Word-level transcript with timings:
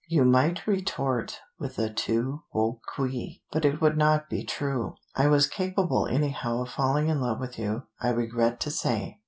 You 0.07 0.25
might 0.25 0.65
retort 0.65 1.41
with 1.59 1.77
a 1.77 1.93
tu 1.93 2.41
quoque, 2.51 3.37
but 3.51 3.65
it 3.65 3.79
would 3.81 3.99
not 3.99 4.31
be 4.31 4.43
true. 4.43 4.95
I 5.15 5.27
was 5.27 5.45
capable 5.45 6.07
anyhow 6.07 6.63
of 6.63 6.69
falling 6.71 7.07
in 7.07 7.21
love 7.21 7.39
with 7.39 7.59
you, 7.59 7.83
I 7.99 8.09
regret 8.09 8.59
to 8.61 8.71
say." 8.71 9.19